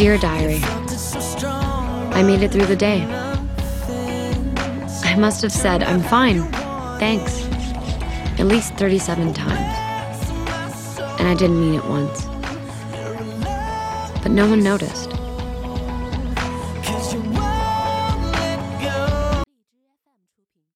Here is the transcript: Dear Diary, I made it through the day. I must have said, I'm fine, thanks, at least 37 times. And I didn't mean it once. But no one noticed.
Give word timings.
Dear 0.00 0.16
Diary, 0.16 0.60
I 2.14 2.22
made 2.22 2.40
it 2.40 2.50
through 2.50 2.64
the 2.64 2.74
day. 2.74 3.02
I 5.04 5.14
must 5.18 5.42
have 5.42 5.52
said, 5.52 5.82
I'm 5.82 6.00
fine, 6.00 6.40
thanks, 6.98 7.44
at 8.40 8.46
least 8.46 8.72
37 8.76 9.34
times. 9.34 10.30
And 11.20 11.28
I 11.28 11.34
didn't 11.34 11.60
mean 11.60 11.74
it 11.74 11.84
once. 11.84 12.24
But 14.22 14.30
no 14.30 14.48
one 14.48 14.62
noticed. 14.62 15.19